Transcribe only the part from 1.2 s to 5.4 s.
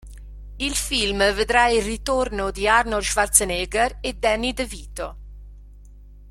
vedrà il ritorno di Arnold Schwarzenegger e Danny DeVito.